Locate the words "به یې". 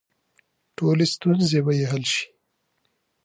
1.65-1.85